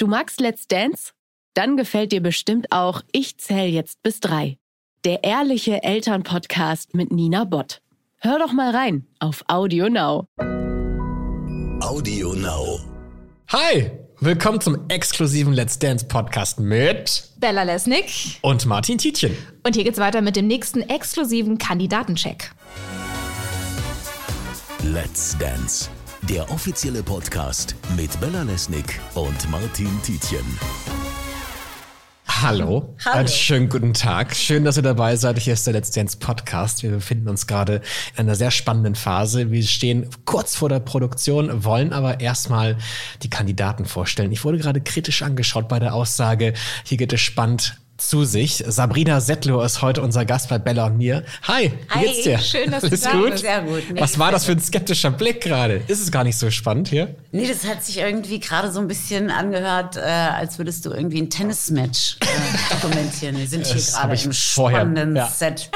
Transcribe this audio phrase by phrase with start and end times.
[0.00, 1.12] Du magst Let's Dance?
[1.52, 4.56] Dann gefällt dir bestimmt auch Ich zähl jetzt bis drei.
[5.04, 7.82] Der ehrliche Elternpodcast mit Nina Bott.
[8.16, 10.24] Hör doch mal rein auf Audio Now.
[11.82, 12.80] Audio Now.
[13.48, 13.90] Hi,
[14.20, 18.38] willkommen zum exklusiven Let's Dance Podcast mit Bella Lesnick.
[18.40, 19.36] und Martin Tietjen.
[19.64, 22.52] Und hier geht's weiter mit dem nächsten exklusiven Kandidatencheck.
[24.82, 25.90] Let's Dance.
[26.22, 30.44] Der offizielle Podcast mit Bella Lesnick und Martin Tietjen.
[32.26, 32.94] Hallo.
[33.04, 33.18] Hallo.
[33.18, 34.36] Einen schönen guten Tag.
[34.36, 35.38] Schön, dass ihr dabei seid.
[35.38, 36.82] Hier ist der Let's Dance Podcast.
[36.82, 37.82] Wir befinden uns gerade
[38.14, 39.50] in einer sehr spannenden Phase.
[39.50, 42.76] Wir stehen kurz vor der Produktion, wollen aber erstmal
[43.22, 44.30] die Kandidaten vorstellen.
[44.30, 48.64] Ich wurde gerade kritisch angeschaut bei der Aussage, hier geht es spannend zu sich.
[48.66, 51.24] Sabrina Settler ist heute unser Gast bei Bella und mir.
[51.42, 52.38] Hi, wie Hi, geht's dir?
[52.38, 53.30] schön, dass du da gut?
[53.30, 53.42] bist.
[53.42, 53.82] Sehr gut.
[53.98, 55.82] Was war das für ein skeptischer Blick gerade?
[55.86, 57.14] Ist es gar nicht so spannend hier?
[57.32, 61.20] Nee, das hat sich irgendwie gerade so ein bisschen angehört, äh, als würdest du irgendwie
[61.20, 63.36] ein Tennismatch äh, dokumentieren.
[63.38, 65.28] Wir sind hier Das gerade im vorher- spannenden ja.
[65.28, 65.70] Set.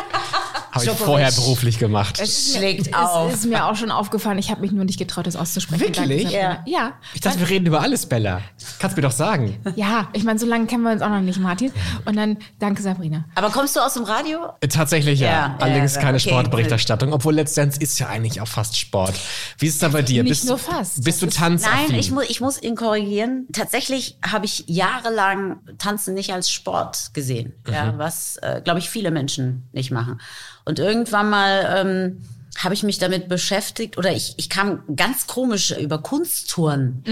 [0.74, 2.18] Habe ich vorher beruflich gemacht.
[2.20, 3.32] Es schlägt Es auf.
[3.32, 5.80] ist mir auch schon aufgefallen, ich habe mich nur nicht getraut, das auszusprechen.
[5.80, 6.24] Wirklich?
[6.24, 6.62] Sabrina.
[6.66, 6.92] Ja.
[7.14, 8.40] Ich dachte, wir reden über alles, Bella.
[8.78, 9.58] Kannst mir doch sagen.
[9.76, 11.72] Ja, ich meine, so lange kennen wir uns auch noch nicht, Martin.
[12.04, 13.24] Und dann danke, Sabrina.
[13.34, 14.40] Aber kommst du aus dem Radio?
[14.60, 15.26] Äh, Tatsächlich ja.
[15.26, 16.28] Ja, ja, Allerdings ja, keine okay.
[16.28, 19.14] Sportberichterstattung, obwohl Let's Dance ist ja eigentlich auch fast Sport.
[19.58, 20.22] Wie ist es da bei dir?
[20.22, 21.04] Nicht bist, nur fast.
[21.04, 21.88] Bist du tanzaffin?
[21.90, 23.46] Nein, ich, mu ich muss ihn korrigieren.
[23.52, 29.10] Tatsächlich habe ich jahrelang Tanzen nicht als Sport gesehen, ja, was, äh, glaube ich, viele
[29.10, 30.20] Menschen nicht machen.
[30.64, 32.22] Und irgendwann mal ähm,
[32.58, 37.02] habe ich mich damit beschäftigt oder ich, ich kam ganz komisch über Kunsttouren.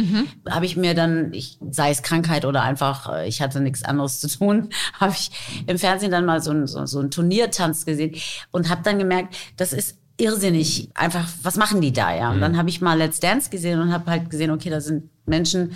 [0.49, 4.21] Habe ich mir dann, ich, sei es Krankheit oder einfach, äh, ich hatte nichts anderes
[4.21, 5.31] zu tun, habe ich
[5.67, 8.15] im Fernsehen dann mal so einen so, so einen Turniertanz gesehen
[8.51, 10.91] und habe dann gemerkt, das ist irrsinnig.
[10.95, 12.31] Einfach, was machen die da, ja?
[12.31, 15.11] Und dann habe ich mal Let's Dance gesehen und habe halt gesehen, okay, da sind
[15.27, 15.75] Menschen,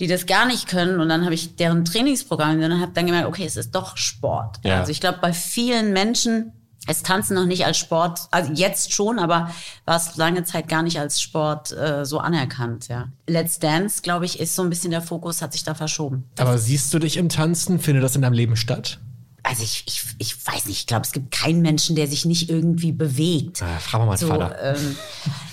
[0.00, 1.00] die das gar nicht können.
[1.00, 3.96] Und dann habe ich deren Trainingsprogramm gesehen und habe dann gemerkt, okay, es ist doch
[3.96, 4.58] Sport.
[4.64, 4.80] Ja.
[4.80, 6.52] Also ich glaube, bei vielen Menschen
[6.88, 9.50] ist Tanzen noch nicht als Sport, also jetzt schon, aber
[9.84, 13.08] war es lange Zeit gar nicht als Sport äh, so anerkannt, ja.
[13.26, 16.24] Let's Dance, glaube ich, ist so ein bisschen der Fokus, hat sich da verschoben.
[16.38, 17.78] Aber siehst du dich im Tanzen?
[17.78, 18.98] Findet das in deinem Leben statt?
[19.42, 22.50] Also ich, ich, ich weiß nicht, ich glaube, es gibt keinen Menschen, der sich nicht
[22.50, 23.62] irgendwie bewegt.
[23.62, 24.76] Ah, fragen wir mal den Vater.
[24.76, 24.96] Ähm,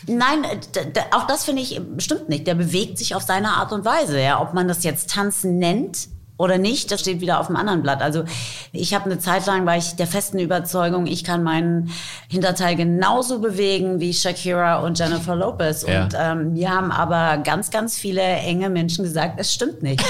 [0.07, 0.59] nein, äh,
[1.11, 2.45] auch das finde ich stimmt nicht.
[2.45, 4.19] Der bewegt sich auf seine Art und Weise.
[4.19, 4.41] Ja.
[4.41, 8.01] Ob man das jetzt Tanzen nennt oder nicht, das steht wieder auf dem anderen Blatt.
[8.01, 8.25] Also
[8.71, 11.91] ich habe eine Zeit lang, war ich der festen Überzeugung, ich kann meinen
[12.27, 15.85] Hinterteil genauso bewegen wie Shakira und Jennifer Lopez.
[15.87, 16.03] Ja.
[16.03, 20.03] Und ähm, mir haben aber ganz, ganz viele enge Menschen gesagt, es stimmt nicht.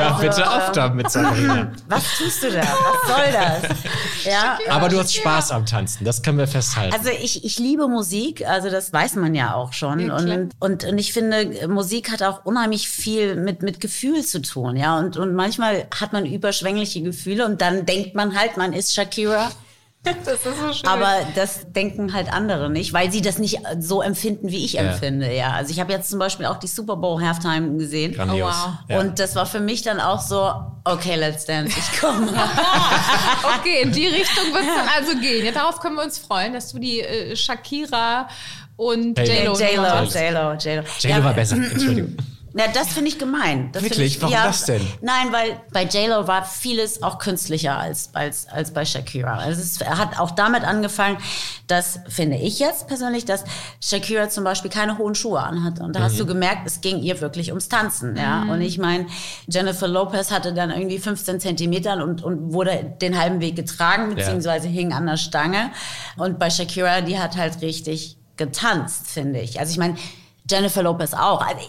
[0.00, 1.70] ja, bitte auf damit, Sabrina.
[1.88, 2.62] Was tust du da?
[2.62, 3.76] Was soll das?
[4.26, 6.92] Ja, Aber du hast Spaß am Tanzen, das können wir festhalten.
[6.92, 10.00] Also ich, ich liebe Musik, also das weiß man ja auch schon.
[10.00, 14.40] Ja, und, und, und ich finde, Musik hat auch unheimlich viel mit, mit Gefühl zu
[14.40, 14.76] tun.
[14.76, 14.98] Ja?
[14.98, 19.50] Und, und manchmal hat man überschwängliche Gefühle und dann denkt man halt, man ist Shakira.
[20.24, 20.86] Das ist so schön.
[20.88, 24.82] Aber das denken halt andere nicht, weil sie das nicht so empfinden, wie ich Ja.
[24.82, 25.34] empfinde.
[25.34, 28.14] Ja, also ich habe jetzt zum Beispiel auch die Super Bowl Halftime gesehen.
[28.14, 28.54] Grandios.
[28.54, 28.74] Oh, wow.
[28.88, 29.00] Ja.
[29.00, 30.48] Und das war für mich dann auch so,
[30.84, 32.28] okay, let's dance, ich komme.
[33.58, 35.44] okay, in die Richtung wird es dann also gehen.
[35.44, 38.28] Ja, darauf können wir uns freuen, dass du die äh, Shakira
[38.76, 39.58] und J-Lo.
[39.58, 40.52] J-Lo J-Lo.
[40.54, 41.24] J-Lo, J-Lo.
[41.24, 42.16] War besser, Entschuldigung.
[42.58, 43.68] Na, das finde ich gemein.
[43.72, 44.16] Das Wirklich?
[44.16, 44.80] Ich, Warum das denn?
[45.02, 49.36] Nein, weil bei J-Lo war vieles auch künstlicher als, als, als bei Shakira.
[49.36, 51.18] Also es hat auch damit angefangen,
[51.66, 53.44] dass, finde ich jetzt persönlich, dass
[53.80, 55.82] Shakira zum Beispiel keine hohen Schuhe anhatte.
[55.82, 56.28] Und da hast du Mhm.
[56.28, 58.16] gemerkt, es ging ihr wirklich ums Tanzen.
[58.16, 58.44] Ja?
[58.44, 59.06] Und ich meine,
[59.48, 64.66] Jennifer Lopez hatte dann irgendwie 15 Zentimeter und, und wurde den halben Weg getragen, beziehungsweise
[64.68, 65.72] hing an der Stange.
[66.16, 69.60] Und bei Shakira, die hat halt richtig getanzt, finde ich.
[69.60, 69.96] Also ich meine,
[70.48, 71.40] Jennifer Lopez auch.
[71.40, 71.60] Also,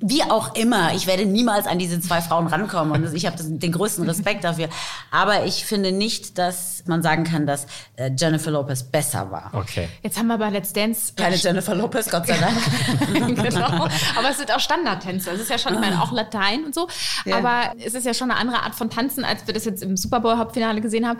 [0.00, 0.94] Wie auch immer.
[0.94, 4.68] Ich werde niemals an diese zwei Frauen rankommen und ich habe den größten Respekt dafür.
[5.10, 9.50] Aber ich finde nicht, dass man sagen kann, dass äh, Jennifer Lopez besser war.
[9.52, 9.88] Okay.
[10.02, 13.36] Jetzt haben wir bei Let's Dance Keine Jennifer Lopez, Gott sei Dank.
[13.36, 13.88] genau.
[14.16, 15.30] Aber es sind auch Standardtänze.
[15.30, 16.88] Es ist ja schon, ich meine, auch Latein und so.
[17.24, 17.38] Ja.
[17.38, 19.96] Aber es ist ja schon eine andere Art von Tanzen, als wir das jetzt im
[19.96, 21.18] Super Bowl Hauptfinale gesehen haben.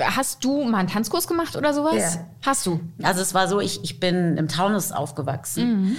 [0.00, 2.14] Hast du mal einen Tanzkurs gemacht oder sowas?
[2.14, 2.26] Ja.
[2.44, 2.80] Hast du?
[3.02, 5.96] Also es war so, ich, ich bin im Taunus aufgewachsen.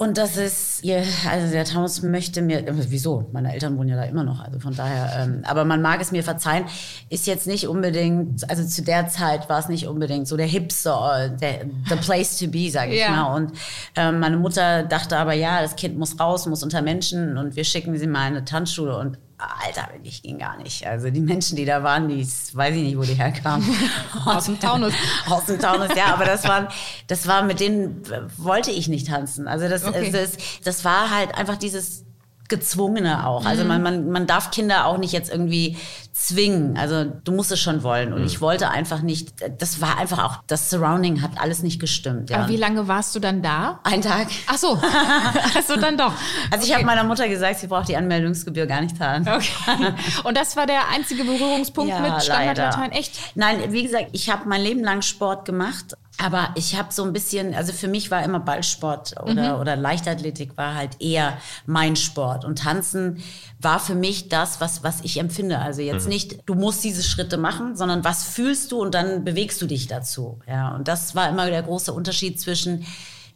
[0.00, 0.82] Und das ist,
[1.30, 3.28] also der Taunus möchte mir, äh, wieso?
[3.32, 6.10] Meine Eltern wohnen ja da immer noch, also von daher, ähm, aber man mag es
[6.10, 6.64] mir verzeihen,
[7.10, 11.28] ist jetzt nicht unbedingt, also zu der Zeit war es nicht unbedingt so der Hipster,
[11.38, 13.10] der, the place to be, sage ich Ja.
[13.10, 13.34] mal.
[13.36, 13.52] Und
[13.94, 17.64] ähm, meine Mutter dachte aber, ja, das Kind muss raus, muss unter Menschen und wir
[17.64, 19.18] schicken sie mal in eine Tanzschule und
[19.64, 20.86] Alter, ich ging gar nicht.
[20.86, 23.66] Also die Menschen, die da waren, die weiß ich nicht, wo die herkamen.
[24.24, 24.92] Aus dem Taunus.
[25.28, 26.68] Aus dem Taunus, ja, aber das waren,
[27.06, 28.02] das war, mit denen
[28.36, 29.48] wollte ich nicht tanzen.
[29.48, 30.10] Also das, Okay.
[30.12, 30.32] das,
[30.64, 32.04] das war halt einfach dieses
[32.50, 33.46] Gezwungene auch.
[33.46, 35.78] Also man, man, man darf Kinder auch nicht jetzt irgendwie
[36.12, 36.76] zwingen.
[36.76, 38.12] Also du musst es schon wollen.
[38.12, 42.30] Und ich wollte einfach nicht, das war einfach auch, das Surrounding hat alles nicht gestimmt.
[42.30, 42.38] Ja.
[42.38, 43.80] Aber wie lange warst du dann da?
[43.84, 44.26] Ein Tag.
[44.46, 44.78] Ach so,
[45.54, 46.12] also dann doch.
[46.50, 49.26] Also ich habe meiner Mutter gesagt, sie braucht die Anmeldungsgebühr gar nicht zahlen.
[49.26, 49.94] Okay.
[50.24, 52.92] Und das war der einzige Berührungspunkt Ja, mit Standardlatein?
[52.92, 53.18] Echt?
[53.36, 57.14] Nein, wie gesagt, ich habe mein Leben lang Sport gemacht, aber ich habe so ein
[57.14, 62.44] bisschen, also für mich war immer Ballsport oder, oder Leichtathletik war halt eher mein Sport.
[62.44, 63.22] Und Tanzen
[63.58, 65.58] war für mich das, was, was ich empfinde.
[65.58, 69.62] Also jetzt nicht, du musst diese Schritte machen, sondern was fühlst du und dann bewegst
[69.62, 70.40] du dich dazu.
[70.46, 72.84] Ja, und das war immer der große Unterschied zwischen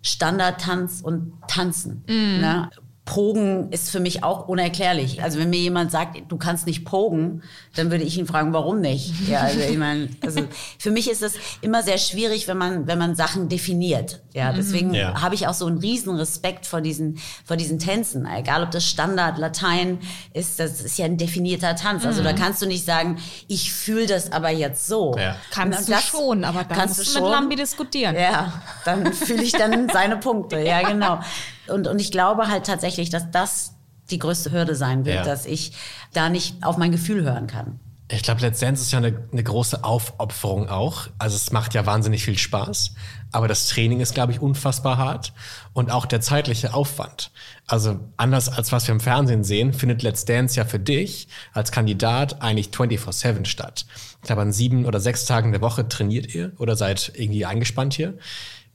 [0.03, 2.05] Standardtanz und Tanzen.
[2.41, 2.71] Ne?
[3.05, 5.23] Pogen ist für mich auch unerklärlich.
[5.23, 7.43] Also wenn mir jemand sagt, du kannst nicht pogen,
[7.77, 9.13] dann würde ich ihn fragen, warum nicht?
[9.29, 10.41] Ja, also ich meine, also
[10.79, 14.23] für mich ist es immer sehr schwierig, wenn man wenn man Sachen definiert.
[14.33, 15.21] Ja, deswegen Ja.
[15.21, 18.27] habe ich auch so einen riesen Respekt vor diesen vor diesen Tänzen.
[18.27, 19.99] Egal, ob das Standard, Latein
[20.33, 22.07] ist, das ist ja ein definierter Tanz.
[22.07, 23.19] Also da kannst du nicht sagen,
[23.49, 25.15] ich fühle das aber jetzt so.
[25.19, 25.37] Ja.
[25.51, 27.31] Kannst du das schon, aber dann kannst du du mit schon.
[27.31, 28.17] Lambi diskutieren.
[28.17, 30.59] Ja, dann fühle ich dann seine Punkte.
[30.61, 31.21] Ja, genau.
[31.69, 33.75] Und, und ich glaube halt tatsächlich, dass das
[34.11, 35.25] die größte Hürde sein wird, Ja.
[35.25, 35.73] dass ich
[36.13, 37.81] da nicht auf mein Gefühl hören kann.
[38.11, 41.07] Ich glaube, Let's Dance ist ja eine, eine große Aufopferung auch.
[41.19, 42.93] Also es macht ja wahnsinnig viel Spaß.
[43.33, 45.33] Aber das Training ist, glaube ich, unfassbar hart.
[45.73, 47.31] Und auch der zeitliche Aufwand.
[47.67, 51.73] Also anders als was wir im Fernsehen sehen, findet Let's Dance ja für dich als
[51.73, 53.87] Kandidat eigentlich 24-7 statt.
[54.21, 57.95] Ich glaube, an sieben oder sechs Tagen der Woche trainiert ihr oder seid irgendwie eingespannt
[57.95, 58.19] hier.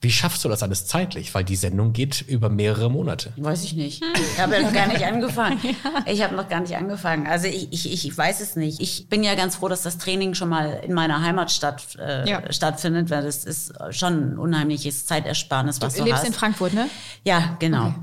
[0.02, 1.34] Wie schaffst du das alles zeitlich?
[1.36, 3.34] Weil die Sendung geht über mehrere Monate.
[3.36, 4.02] Weiß ich nicht.
[4.16, 5.60] Ich habe ja noch gar nicht angefangen.
[6.06, 7.28] Ich habe noch gar nicht angefangen.
[7.28, 8.80] Also ich, ich, ich weiß es nicht.
[8.82, 12.42] Ich bin ja ganz froh, dass das Training schon mal in meiner Heimatstadt äh, Ja.
[12.52, 16.28] stattfindet, weil das ist schon ein unheimliches Zeitersparnis, was Du du, lebst hast.
[16.28, 16.88] in Frankfurt, ne?
[17.26, 17.94] Ja, genau.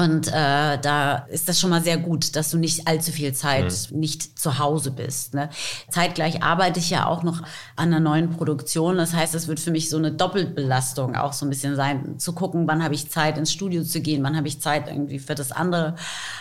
[0.00, 3.88] Und äh, da ist das schon mal sehr gut, dass du nicht allzu viel Zeit
[3.90, 5.34] nicht zu Hause bist.
[5.34, 5.50] Ne?
[5.90, 7.42] Zeitgleich arbeite ich ja auch noch
[7.76, 8.96] an einer neuen Produktion.
[8.96, 12.32] Das heißt, es wird für mich so eine Doppelbelastung auch so ein bisschen sein, zu
[12.32, 15.34] gucken, wann habe ich Zeit ins Studio zu gehen, wann habe ich Zeit irgendwie für
[15.34, 15.96] das andere.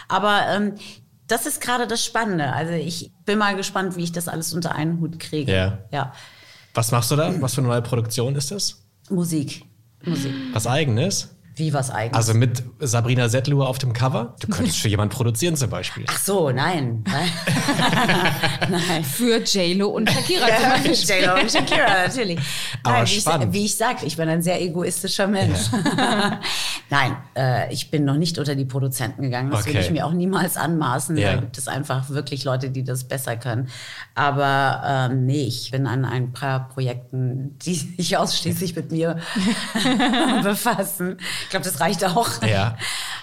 [0.08, 0.76] Aber ähm,
[1.28, 2.54] das ist gerade das Spannende.
[2.54, 5.52] Also ich bin mal gespannt, wie ich das alles unter einen Hut kriege.
[5.52, 5.80] Ja.
[5.92, 6.14] ja.
[6.74, 7.34] Was machst du da?
[7.42, 8.82] Was für eine neue Produktion ist das?
[9.10, 9.66] Musik.
[10.06, 10.34] Musik.
[10.54, 11.36] Was eigenes?
[11.60, 12.16] Wie was eigenes.
[12.16, 14.36] Also mit Sabrina Settler auf dem Cover?
[14.40, 16.06] Du könntest für jemanden produzieren zum Beispiel.
[16.08, 17.04] Ach so, nein.
[17.06, 17.30] nein.
[19.04, 21.18] Für JLo und Shakira zum Ja.
[21.20, 22.40] J-Lo und Shakira, natürlich.
[22.84, 23.54] Aber Nein, wie, ich, spannend.
[23.54, 25.60] wie ich sagte, ich bin ein sehr egoistischer Mensch.
[26.90, 29.52] Nein, äh, ich bin noch nicht unter die Produzenten gegangen.
[29.52, 29.88] Das würde Okay.
[29.88, 31.18] ich mir auch niemals anmaßen.
[31.18, 31.34] Ja.
[31.34, 33.68] Da gibt es einfach wirklich Leute, die das besser können.
[34.16, 34.82] Aber
[35.12, 39.18] ähm, nee, ich bin an ein paar Projekten, die sich ausschließlich mit mir
[40.44, 41.18] befassen.
[41.50, 42.44] Ich glaube, das reicht auch.
[42.44, 42.78] Ja.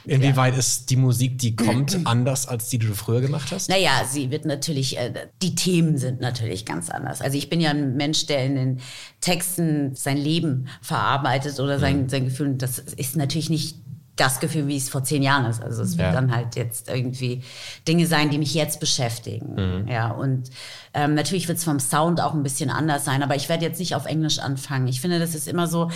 [0.05, 3.69] Inwieweit ist die Musik, die kommt, anders als die, die du früher gemacht hast?
[3.69, 7.21] Naja, sie wird natürlich, äh, die Themen sind natürlich ganz anders.
[7.23, 8.81] Also ich bin ja ein Mensch, der in den
[9.21, 12.49] Texten sein Leben verarbeitet oder sein, sein Gefühl.
[12.49, 13.77] Und Das ist natürlich nicht
[14.17, 15.63] das Gefühl, wie es vor zehn Jahren ist.
[15.63, 16.13] Also es wird Ja.
[16.13, 17.45] dann halt jetzt irgendwie
[17.87, 19.87] Dinge sein, die mich jetzt beschäftigen.
[19.89, 20.51] Ja, und
[20.95, 23.79] ähm, natürlich wird es vom Sound auch ein bisschen anders sein, aber ich werde jetzt
[23.79, 24.89] nicht auf Englisch anfangen.
[24.89, 25.91] Ich finde, das ist immer so,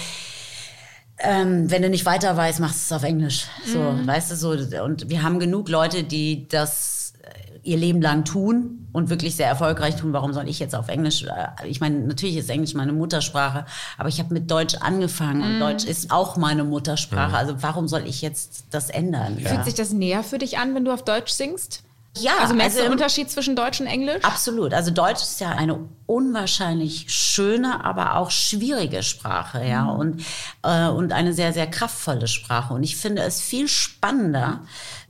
[1.22, 3.46] ähm, wenn du nicht weiter weißt, machst du es auf Englisch.
[3.66, 4.50] So, weißt du, so.
[4.82, 9.46] Und wir haben genug Leute, die das äh, ihr Leben lang tun und wirklich sehr
[9.46, 10.12] erfolgreich tun.
[10.12, 11.24] Warum soll ich jetzt auf Englisch?
[11.24, 13.66] äh, Ich meine, natürlich ist Englisch meine Muttersprache,
[13.98, 17.36] aber ich habe mit Deutsch angefangen und Deutsch ist auch meine Muttersprache.
[17.36, 19.36] Also warum soll ich jetzt das ändern?
[19.38, 21.82] Fühlt sich das näher für dich an, wenn du auf Deutsch singst?
[22.18, 24.24] Ja, Also merkst du also den im- Unterschied zwischen Deutsch und Englisch?
[24.24, 24.74] Absolut.
[24.74, 30.24] Also Deutsch ist ja eine unwahrscheinlich schöne, aber auch schwierige Sprache, ja, und,
[30.64, 32.74] äh, und eine sehr, sehr kraftvolle Sprache.
[32.74, 34.60] Und ich finde es viel spannender,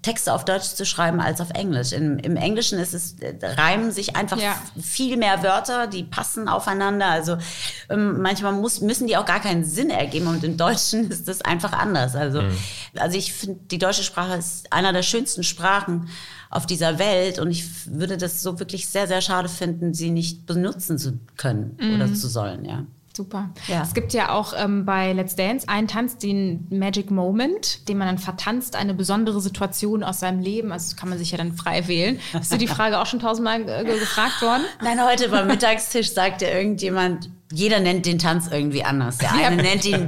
[0.03, 1.93] Texte auf Deutsch zu schreiben als auf Englisch.
[1.93, 4.55] Im, im Englischen ist es, äh, reimen sich einfach Ja.
[4.81, 7.07] viel mehr Wörter, die passen aufeinander.
[7.07, 7.37] Also
[7.97, 11.73] manchmal muss, müssen die auch gar keinen Sinn ergeben und im Deutschen ist das einfach
[11.73, 12.15] anders.
[12.17, 12.43] Also,
[12.97, 16.09] also ich finde, die deutsche Sprache ist einer der schönsten Sprachen
[16.51, 20.47] auf dieser Welt und ich würde das so wirklich sehr, sehr schade finden, sie nicht
[20.47, 22.85] benutzen zu können oder zu sollen, ja.
[23.17, 23.51] Super.
[23.67, 23.83] Ja.
[23.83, 28.07] Es gibt ja auch ähm, bei Let's Dance einen Tanz, den Magic Moment, den man
[28.07, 30.71] dann vertanzt, eine besondere Situation aus seinem Leben.
[30.71, 32.21] Also das kann man sich ja dann frei wählen.
[32.33, 34.63] Hast du die Frage auch schon tausendmal äh, ge- gefragt worden?
[34.83, 39.19] Nein, heute beim Mittagstisch sagte irgendjemand, jeder nennt den Tanz irgendwie anders.
[39.19, 40.07] Der eine nennt ihn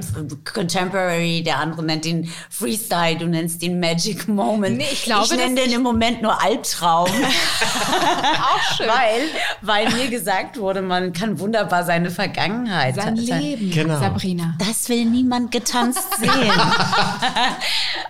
[0.52, 4.76] Contemporary, der andere nennt ihn Freestyle, du nennst ihn Magic Moment.
[4.78, 7.08] Nee, ich glaube, ich nenne den im Moment nur Albtraum.
[7.10, 8.86] Auch schön.
[8.86, 9.22] weil,
[9.60, 12.94] weil mir gesagt wurde, man kann wunderbar seine Vergangenheit.
[12.94, 13.98] Sein Leben, Genau.
[13.98, 14.54] Sabrina.
[14.58, 16.30] Das will niemand getanzt sehen.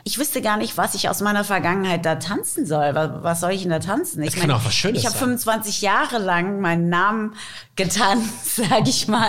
[0.04, 2.94] ich wüsste gar nicht, was ich aus meiner Vergangenheit da tanzen soll.
[2.94, 4.22] Was, was soll ich denn da tanzen?
[4.22, 5.20] Ich Das kann auch was Schönes Ich habe sein.
[5.28, 7.34] 25 Jahre lang meinen Namen
[7.76, 9.21] getanzt, sage ich mal.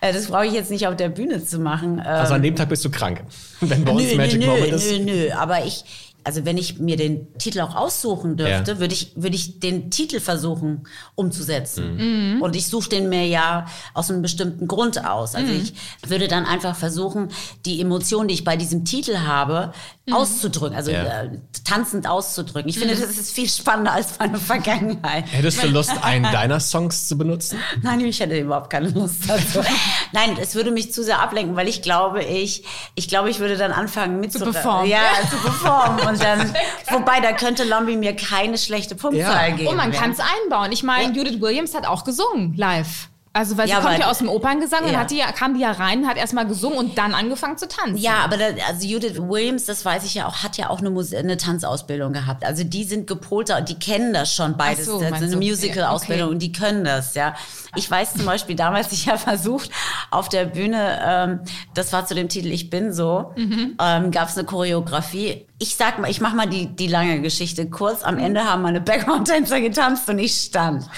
[0.00, 2.00] Äh, Das brauche ich jetzt nicht auf der Bühne zu machen.
[2.00, 3.22] Also an dem Tag bist du krank.
[3.60, 4.90] Wenn bei uns nö, Magic nö, Moment nö, ist.
[4.92, 5.30] nö, nö.
[5.32, 5.84] Aber ich,
[6.24, 8.78] also wenn ich mir den Titel auch aussuchen dürfte, Ja.
[8.78, 10.84] würde ich, würde ich den Titel versuchen
[11.16, 12.34] umzusetzen.
[12.36, 12.42] Mhm.
[12.42, 15.34] Und ich suche den mir ja aus einem bestimmten Grund aus.
[15.34, 15.62] Also Mhm.
[15.62, 15.74] ich
[16.08, 17.28] würde dann einfach versuchen,
[17.66, 19.72] die Emotionen, die ich bei diesem Titel habe,
[20.10, 20.76] auszudrücken.
[20.76, 21.22] Also Ja.
[21.22, 21.30] äh,
[21.64, 22.68] tanzend auszudrücken.
[22.68, 25.24] Ich finde, das ist viel spannender als meine Vergangenheit.
[25.30, 27.58] Hättest du Lust, einen deiner Songs zu benutzen?
[27.82, 29.60] Nein, ich hätte überhaupt keine Lust dazu.
[30.12, 32.64] Nein, es würde mich zu sehr ablenken, weil ich glaube, ich,
[32.96, 34.90] ich glaube, ich würde dann anfangen mit Zu performen.
[34.90, 36.06] Ja, zu performen.
[36.08, 36.52] Und dann,
[36.90, 39.54] wobei, da könnte Lombi mir keine schlechte Punktzahl Ja.
[39.54, 39.68] geben.
[39.68, 40.00] Und man ja.
[40.00, 40.72] kann es einbauen.
[40.72, 43.08] Ich meine, Judith Williams hat auch gesungen live.
[43.34, 45.00] Also, weil Ja, sie kommt aber- ja aus dem Operngesang und Ja.
[45.00, 47.96] hat die, ja- kam die ja rein, hat erstmal gesungen und dann angefangen zu tanzen.
[47.96, 50.90] Ja, aber da, also Judith Williams, das weiß ich ja auch, hat ja auch eine,
[50.90, 52.44] Mus eine Tanzausbildung gehabt.
[52.44, 54.84] Also die sind gepolter und die kennen das schon beides.
[54.84, 55.36] So, das ist eine du?
[55.38, 56.32] Musical-Ausbildung Okay.
[56.34, 57.34] und die können das, ja.
[57.74, 59.70] Ich weiß zum Beispiel damals, ich habe versucht,
[60.10, 61.40] auf der Bühne, ähm,
[61.72, 63.78] das war zu dem Titel Ich bin so, Mhm.
[63.80, 65.46] ähm, gab es eine Choreografie.
[65.62, 68.00] Ich sag mal, ich mache mal die, die lange Geschichte kurz.
[68.00, 68.08] Mhm.
[68.08, 70.88] Am Ende haben meine Background-Tänzer getanzt und ich stand.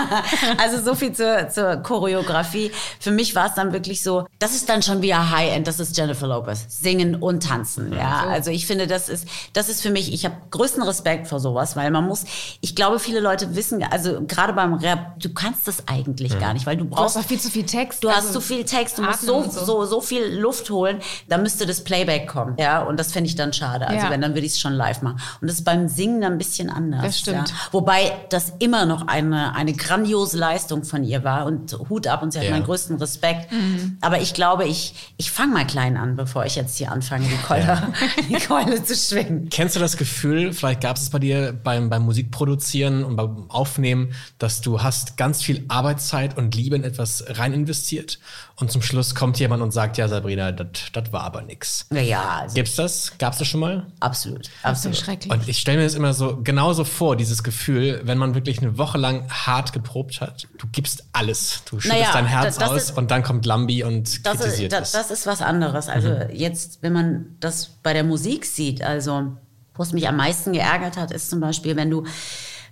[0.58, 2.70] also so viel zur, zur Choreografie.
[3.00, 5.96] Für mich war es dann wirklich so, das ist dann schon wieder High-End, das ist
[5.96, 6.66] Jennifer Lopez.
[6.68, 8.24] Singen und tanzen, ja.
[8.28, 11.74] Also ich finde, das ist, das ist für mich, ich habe größten Respekt vor sowas,
[11.74, 12.24] weil man muss,
[12.60, 16.64] ich glaube, viele Leute wissen, also gerade beim Rap, du kannst das eigentlich gar nicht,
[16.64, 18.04] weil du Du hast brauchst viel zu viel Text.
[18.04, 19.64] Du hast also so viel Text, du musst so, so.
[19.64, 19.86] so.
[19.86, 22.54] So, viel Luft holen, da müsste das Playback kommen.
[22.58, 23.88] Ja, und das fände ich dann schade.
[23.88, 24.11] Also Ja.
[24.12, 25.20] Wenn, dann würde ich es schon live machen.
[25.40, 27.02] Und das ist beim Singen dann ein bisschen anders.
[27.02, 27.48] Das stimmt.
[27.50, 27.54] Ja.
[27.72, 32.32] Wobei das immer noch eine, eine grandiose Leistung von ihr war und Hut ab und
[32.32, 32.52] sie hat Ja.
[32.52, 33.50] meinen größten Respekt.
[33.52, 33.98] Mhm.
[34.00, 37.36] Aber ich glaube, ich, ich fange mal klein an, bevor ich jetzt hier anfange, die
[37.46, 37.82] Keule,
[38.28, 39.48] die Keule zu schwingen.
[39.50, 43.50] Kennst du das Gefühl, vielleicht gab es es bei dir beim, beim Musikproduzieren und beim
[43.50, 48.18] Aufnehmen, dass du hast ganz viel Arbeitszeit und Liebe in etwas rein investiert
[48.56, 51.86] und zum Schluss kommt jemand und sagt, ja Sabrina, das war aber nix.
[51.92, 53.12] Ja, also, Gibt's das?
[53.18, 53.86] Gab's das schon mal?
[54.02, 54.46] Absolut.
[54.46, 54.96] Das ist absolut.
[54.96, 55.32] schrecklich.
[55.32, 58.78] Und ich stelle mir das immer so genauso vor, dieses Gefühl, wenn man wirklich eine
[58.78, 60.46] Woche lang hart geprobt hat.
[60.58, 61.62] Du gibst alles.
[61.64, 64.34] Du schüttest Naja, dein Herz das- das aus ist- und dann kommt Lambi und das
[64.34, 64.92] ist, kritisiert das, es.
[64.92, 65.88] das ist was anderes.
[65.88, 69.32] Also jetzt, wenn man das bei der Musik sieht, also
[69.74, 72.04] wo es mich am meisten geärgert hat, ist zum Beispiel, wenn du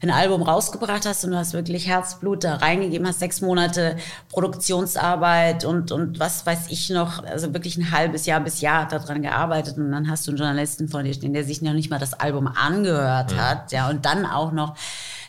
[0.03, 3.97] ein Album rausgebracht hast und du hast wirklich Herzblut da reingegeben, hast sechs Monate
[4.31, 9.21] Produktionsarbeit und, und was weiß ich noch, also wirklich ein halbes Jahr bis Jahr daran
[9.23, 11.99] gearbeitet und dann hast du einen Journalisten vor dir stehen, der sich noch nicht mal
[11.99, 14.75] das Album angehört hat, ja, und dann auch noch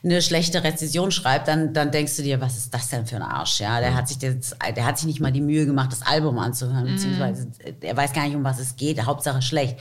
[0.03, 3.22] eine schlechte Rezession schreibt, dann, dann denkst du dir, was ist das denn für ein
[3.22, 3.60] Arsch?
[3.60, 6.39] Ja, der hat sich das, der hat sich nicht mal die Mühe gemacht, das Album
[6.39, 9.77] anzuhören, beziehungsweise er weiß gar nicht, um was es geht, Hauptsache schlecht.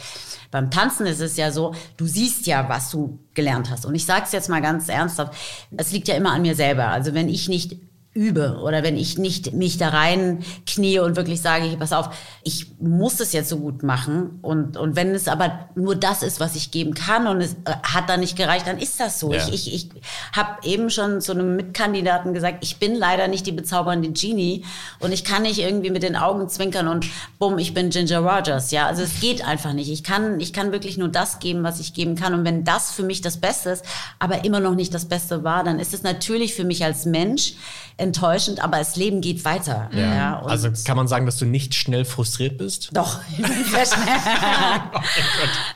[0.50, 3.86] Beim Tanzen ist es ja so, du siehst ja, was du gelernt hast.
[3.86, 5.32] Und ich sage es jetzt mal ganz ernsthaft,
[5.76, 6.88] es liegt ja immer an mir selber.
[6.88, 7.78] Also wenn ich nicht
[8.12, 12.08] übe oder wenn ich nicht mich da rein knie und wirklich sage, hier, pass auf,
[12.42, 16.40] ich muss es jetzt so gut machen und, und wenn es aber nur das ist,
[16.40, 19.32] was ich geben kann und es äh, hat dann nicht gereicht, dann ist das so.
[19.32, 19.46] Ja.
[19.46, 19.90] Ich, ich, ich
[20.32, 24.64] habe eben schon zu einem Mitkandidaten gesagt, ich bin leider nicht die bezaubernde Genie
[24.98, 27.06] und ich kann nicht irgendwie mit den Augen zwinkern und
[27.38, 28.72] bumm, ich bin Ginger Rogers.
[28.72, 29.88] Ja, also es geht einfach nicht.
[29.88, 32.90] Ich kann, ich kann wirklich nur das geben, was ich geben kann und wenn das
[32.90, 33.84] für mich das Beste ist,
[34.18, 37.54] aber immer noch nicht das Beste war, dann ist es natürlich für mich als Mensch
[38.10, 39.88] enttäuschend, aber das Leben geht weiter.
[39.92, 40.38] Ja.
[40.38, 42.90] und also kann man sagen, dass du nicht schnell frustriert bist?
[42.92, 44.06] doch, ich bin sehr schnell.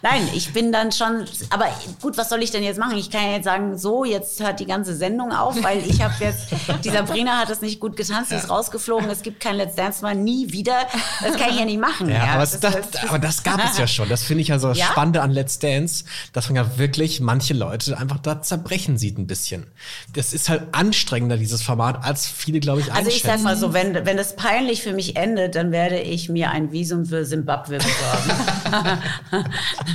[0.03, 1.67] Nein, ich bin dann schon, aber
[2.03, 2.97] gut, was soll ich denn jetzt machen?
[2.97, 6.15] Ich kann ja jetzt sagen, so, jetzt hört die ganze Sendung auf, weil ich habe
[6.21, 6.49] jetzt,
[6.85, 10.05] die Sabrina hat es nicht gut getanzt, sie ist rausgeflogen, es gibt kein Let's Dance
[10.05, 10.87] mehr, nie wieder.
[11.23, 12.09] Das kann ich ja nicht machen.
[12.09, 12.75] Ja, aber, das, es, das,
[13.09, 14.09] aber das gab es ja schon.
[14.09, 14.87] Das finde ich ja so das Ja?
[14.87, 19.27] Spannende an Let's Dance, dass man ja wirklich manche Leute einfach da zerbrechen sieht ein
[19.27, 19.67] bisschen.
[20.13, 23.45] Das ist halt anstrengender, dieses Format, als viele, glaube ich, Also ich sag einschätzen.
[23.45, 27.05] mal so, wenn, wenn das peinlich für mich endet, dann werde ich mir ein Visum
[27.07, 28.31] für Zimbabwe besorgen.
[28.71, 28.99] dann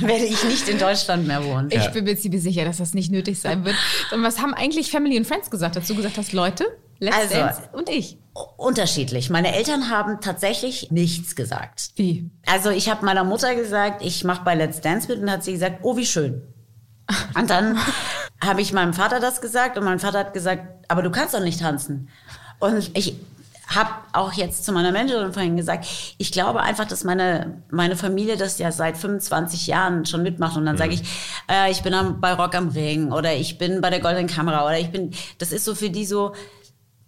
[0.08, 1.68] werde ich nicht in Deutschland mehr wohnen.
[1.70, 3.76] Ich bin mir ziemlich sicher, dass das nicht nötig sein wird.
[4.12, 5.94] Und was haben eigentlich Family and Friends gesagt dazu?
[5.94, 6.64] Gesagt hast, Leute,
[7.02, 8.18] Let's Also- Dance und ich.
[8.58, 9.30] Unterschiedlich.
[9.30, 11.90] Meine Eltern haben tatsächlich nichts gesagt.
[11.96, 12.30] Wie?
[12.46, 15.52] Also ich habe meiner Mutter gesagt, ich mache bei Let's Dance mit und hat sie
[15.52, 16.42] gesagt, oh wie schön.
[17.34, 17.78] Und dann
[18.42, 21.40] habe ich meinem Vater das gesagt und mein Vater hat gesagt, aber du kannst doch
[21.40, 22.08] nicht tanzen.
[22.58, 23.16] Und ich
[23.66, 25.86] habe auch jetzt zu meiner Managerin vorhin gesagt,
[26.18, 30.56] ich glaube einfach, dass meine, meine Familie das ja seit 25 Jahren schon mitmacht.
[30.56, 31.02] Und dann sage ich,
[31.48, 34.64] äh, ich bin am, bei Rock am Ring oder ich bin bei der Goldenen Kamera
[34.66, 36.34] oder ich bin, das ist so für die so,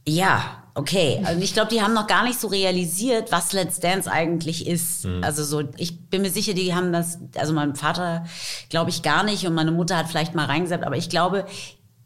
[0.07, 1.23] ja, okay.
[1.25, 5.05] Also ich glaube, die haben noch gar nicht so realisiert, was Let's Dance eigentlich ist.
[5.05, 5.23] Mhm.
[5.23, 8.25] Also so, ich bin mir sicher, die haben das, also mein Vater
[8.69, 11.47] glaube ich gar nicht und meine Mutter hat vielleicht mal reingesagt, aber ich glaube,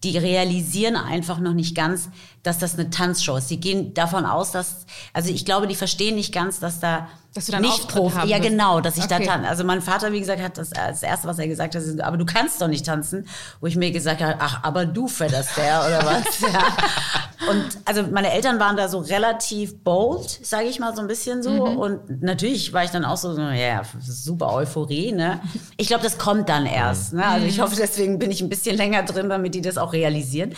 [0.05, 2.11] die realisieren einfach noch nicht ganz,
[2.43, 3.49] dass das eine Tanzshow ist.
[3.49, 7.47] Sie gehen davon aus, dass, also ich glaube, die verstehen nicht ganz, dass da dass
[7.47, 9.25] du dann nicht Profi Ja, genau, dass ich okay.
[9.25, 9.49] da tanze.
[9.49, 12.17] Also mein Vater, wie gesagt, hat das, das erste, was er gesagt hat, ist, aber
[12.17, 13.29] du kannst doch nicht tanzen.
[13.61, 16.41] Wo ich mir gesagt habe, ach, aber du fetterst der oder was?
[16.53, 17.51] ja.
[17.51, 21.43] Und also meine Eltern waren da so relativ bold, sage ich mal so ein bisschen
[21.43, 21.51] so.
[21.51, 21.77] Mhm.
[21.77, 25.13] Und natürlich war ich dann auch so, ja, yeah, super Euphorie.
[25.13, 25.41] Ne?
[25.77, 27.13] Ich glaube, das kommt dann erst.
[27.13, 27.25] Ne?
[27.25, 27.63] Also ich mhm.
[27.63, 30.55] hoffe, deswegen bin ich ein bisschen länger drin, damit die das auch realisieren.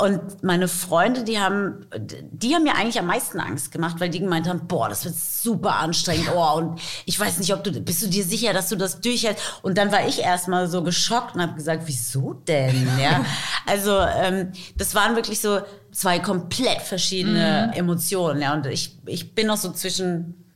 [0.00, 4.20] Und meine Freunde, die haben, die haben mir eigentlich am meisten Angst gemacht, weil die
[4.20, 6.30] gemeint haben, boah, das wird super anstrengend.
[6.32, 9.42] Oh, und ich weiß nicht, ob du, bist du dir sicher, dass du das durchhältst?
[9.62, 12.88] Und dann war ich erstmal so geschockt und habe gesagt, wieso denn?
[12.98, 13.24] Ja,
[13.66, 15.60] also ähm, das waren wirklich so
[15.92, 17.78] zwei komplett verschiedene mhm.
[17.78, 18.40] Emotionen.
[18.40, 20.47] Ja, und ich, ich bin noch so zwischen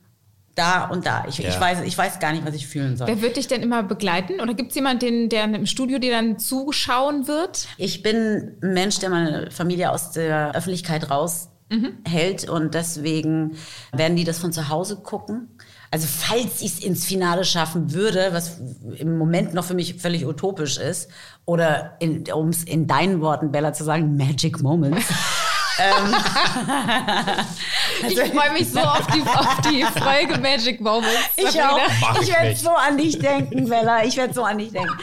[0.55, 1.25] da und da.
[1.27, 1.49] Ich, ja.
[1.49, 3.07] ich, weiß, ich weiß gar nicht, was ich fühlen soll.
[3.07, 4.39] Wer wird dich denn immer begleiten?
[4.39, 7.67] Oder gibt es jemanden, der im Studio dir dann zuschauen wird?
[7.77, 12.47] Ich bin ein Mensch, der meine Familie aus der Öffentlichkeit raushält.
[12.47, 12.53] Mhm.
[12.53, 13.57] Und deswegen
[13.91, 15.49] werden die das von zu Hause gucken.
[15.89, 18.59] Also falls ich es ins Finale schaffen würde, was
[18.97, 21.07] im Moment noch für mich völlig utopisch ist,
[21.45, 21.99] oder
[22.33, 25.05] um es in deinen Worten, Bella, zu sagen, Magic Moments.
[25.79, 26.15] ähm,
[28.07, 31.29] ich freue mich so auf die, auf die Folge Magic Moments.
[31.37, 31.79] Ich auch.
[32.01, 34.03] Mach ich werde so an dich denken, Bella.
[34.03, 34.97] Ich werde so an dich denken.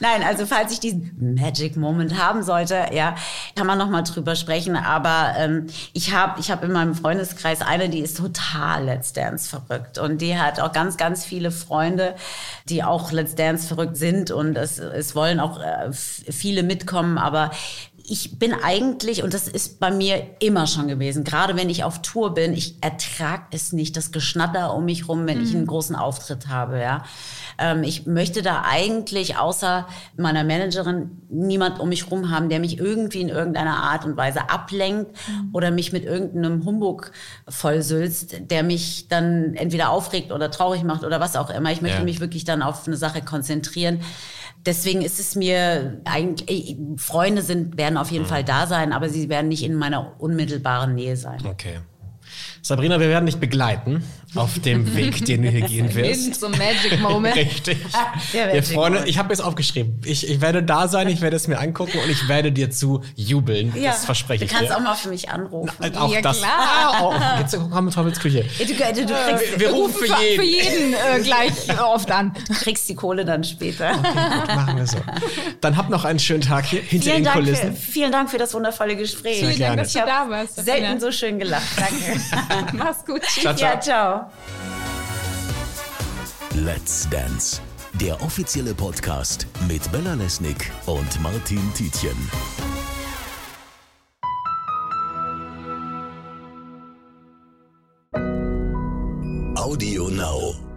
[0.00, 3.14] Nein, also falls ich diesen Magic Moment haben sollte, ja,
[3.56, 4.76] kann man noch mal drüber sprechen.
[4.76, 9.48] Aber ähm, ich habe ich hab in meinem Freundeskreis eine, die ist total Let's Dance
[9.48, 9.98] verrückt.
[9.98, 12.14] Und die hat auch ganz, ganz viele Freunde,
[12.68, 14.30] die auch Let's Dance verrückt sind.
[14.30, 17.18] Und es, es wollen auch äh, viele mitkommen.
[17.18, 17.50] Aber
[18.10, 22.02] ich bin eigentlich, und das ist bei mir immer schon gewesen, gerade wenn ich auf
[22.02, 25.44] Tour bin, ich ertrage es nicht, das Geschnatter um mich rum, wenn mhm.
[25.44, 27.04] ich einen großen Auftritt habe, ja.
[27.56, 29.86] Ähm, ich möchte da eigentlich außer
[30.16, 34.50] meiner Managerin niemand um mich rum haben, der mich irgendwie in irgendeiner Art und Weise
[34.50, 35.50] ablenkt mhm.
[35.52, 37.12] oder mich mit irgendeinem Humbug
[37.48, 41.70] vollsülzt, der mich dann entweder aufregt oder traurig macht oder was auch immer.
[41.70, 42.04] Ich möchte ja.
[42.04, 44.00] mich wirklich dann auf eine Sache konzentrieren.
[44.66, 48.28] Deswegen ist es mir eigentlich, Freunde sind, werden auf jeden mhm.
[48.28, 51.40] Fall da sein, aber sie werden nicht in meiner unmittelbaren Nähe sein.
[51.46, 51.80] Okay.
[52.62, 56.40] Sabrina, wir werden dich begleiten auf dem Weg, den du hier gehen wirst.
[56.40, 57.36] So Magic Moment.
[57.36, 57.78] Richtig.
[58.32, 60.00] wir freuen ich habe es aufgeschrieben.
[60.04, 63.02] Ich, ich werde da sein, ich werde es mir angucken und ich werde dir zu
[63.16, 63.72] jubeln.
[63.76, 64.58] Ja, das verspreche ich dir.
[64.58, 65.72] Du kannst auch mal für mich anrufen.
[65.78, 66.38] Na, auch ja, das.
[66.38, 66.50] Klar.
[66.52, 68.44] Ah, oh, jetzt komm mit Teufels Küche.
[68.58, 70.36] Du, du, du kriegst, wir, wir rufen für jeden.
[70.36, 72.32] Für jeden äh, gleich oft an.
[72.48, 73.90] Du kriegst die Kohle dann später.
[73.98, 74.98] Okay, gut, machen wir so.
[75.60, 77.76] Dann habt noch einen schönen Tag hier hinter vielen den Dank Kulissen.
[77.76, 79.40] Für, vielen Dank für das wundervolle Gespräch.
[79.40, 80.64] Sehr vielen Dank, dass du da warst.
[80.64, 81.66] Selten so schön gelacht.
[81.76, 82.76] Danke.
[82.76, 83.22] Mach's gut.
[83.22, 83.70] Ciao, ciao.
[83.70, 84.19] Ja, ciao.
[86.54, 87.60] Let's Dance,
[87.94, 92.16] der offizielle Podcast mit Bella Lesnick und Martin Tietjen.
[99.56, 100.69] Audio Now.